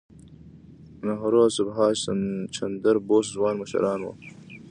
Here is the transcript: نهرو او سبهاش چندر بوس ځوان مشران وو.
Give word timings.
نهرو 1.05 1.39
او 1.45 1.51
سبهاش 1.57 1.99
چندر 2.55 2.95
بوس 3.07 3.25
ځوان 3.35 3.53
مشران 3.61 3.99
وو. 4.03 4.13